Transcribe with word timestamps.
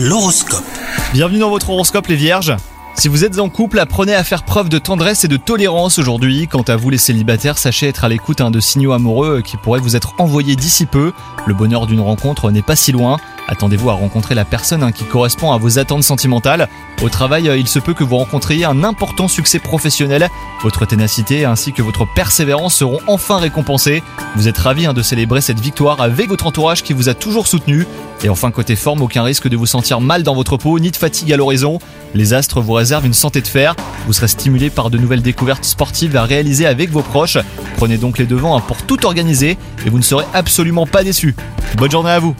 L'horoscope. 0.00 0.62
Bienvenue 1.12 1.40
dans 1.40 1.50
votre 1.50 1.70
horoscope 1.70 2.06
les 2.06 2.14
vierges. 2.14 2.54
Si 2.94 3.08
vous 3.08 3.24
êtes 3.24 3.40
en 3.40 3.48
couple, 3.48 3.80
apprenez 3.80 4.14
à 4.14 4.22
faire 4.22 4.44
preuve 4.44 4.68
de 4.68 4.78
tendresse 4.78 5.24
et 5.24 5.28
de 5.28 5.36
tolérance 5.36 5.98
aujourd'hui. 5.98 6.46
Quant 6.46 6.62
à 6.62 6.76
vous 6.76 6.88
les 6.88 6.98
célibataires, 6.98 7.58
sachez 7.58 7.88
être 7.88 8.04
à 8.04 8.08
l'écoute 8.08 8.40
hein, 8.40 8.52
de 8.52 8.60
signaux 8.60 8.92
amoureux 8.92 9.42
qui 9.42 9.56
pourraient 9.56 9.80
vous 9.80 9.96
être 9.96 10.14
envoyés 10.18 10.54
d'ici 10.54 10.86
peu. 10.86 11.12
Le 11.46 11.54
bonheur 11.54 11.88
d'une 11.88 11.98
rencontre 11.98 12.52
n'est 12.52 12.62
pas 12.62 12.76
si 12.76 12.92
loin. 12.92 13.16
Attendez-vous 13.48 13.88
à 13.88 13.94
rencontrer 13.94 14.34
la 14.34 14.44
personne 14.44 14.82
hein, 14.82 14.92
qui 14.92 15.04
correspond 15.04 15.52
à 15.52 15.56
vos 15.56 15.78
attentes 15.78 16.02
sentimentales. 16.02 16.68
Au 17.02 17.08
travail, 17.08 17.48
euh, 17.48 17.56
il 17.56 17.66
se 17.66 17.78
peut 17.78 17.94
que 17.94 18.04
vous 18.04 18.18
rencontriez 18.18 18.66
un 18.66 18.84
important 18.84 19.26
succès 19.26 19.58
professionnel. 19.58 20.28
Votre 20.62 20.84
ténacité 20.84 21.46
ainsi 21.46 21.72
que 21.72 21.80
votre 21.80 22.06
persévérance 22.14 22.74
seront 22.74 23.00
enfin 23.06 23.38
récompensées. 23.38 24.02
Vous 24.36 24.48
êtes 24.48 24.58
ravis 24.58 24.84
hein, 24.84 24.92
de 24.92 25.00
célébrer 25.00 25.40
cette 25.40 25.60
victoire 25.60 26.02
avec 26.02 26.28
votre 26.28 26.46
entourage 26.46 26.82
qui 26.82 26.92
vous 26.92 27.08
a 27.08 27.14
toujours 27.14 27.46
soutenu. 27.46 27.86
Et 28.22 28.28
enfin, 28.28 28.50
côté 28.50 28.76
forme, 28.76 29.00
aucun 29.00 29.22
risque 29.22 29.48
de 29.48 29.56
vous 29.56 29.64
sentir 29.64 30.02
mal 30.02 30.22
dans 30.22 30.34
votre 30.34 30.58
peau, 30.58 30.78
ni 30.78 30.90
de 30.90 30.96
fatigue 30.96 31.32
à 31.32 31.38
l'horizon. 31.38 31.78
Les 32.14 32.34
astres 32.34 32.60
vous 32.60 32.74
réservent 32.74 33.06
une 33.06 33.14
santé 33.14 33.40
de 33.40 33.46
fer. 33.46 33.74
Vous 34.06 34.12
serez 34.12 34.28
stimulé 34.28 34.68
par 34.68 34.90
de 34.90 34.98
nouvelles 34.98 35.22
découvertes 35.22 35.64
sportives 35.64 36.16
à 36.16 36.24
réaliser 36.24 36.66
avec 36.66 36.90
vos 36.90 37.02
proches. 37.02 37.38
Prenez 37.78 37.96
donc 37.96 38.18
les 38.18 38.26
devants 38.26 38.58
hein, 38.58 38.60
pour 38.66 38.82
tout 38.82 39.06
organiser 39.06 39.56
et 39.86 39.90
vous 39.90 39.98
ne 39.98 40.02
serez 40.02 40.26
absolument 40.34 40.86
pas 40.86 41.02
déçus. 41.02 41.34
Bonne 41.78 41.90
journée 41.90 42.10
à 42.10 42.18
vous 42.18 42.34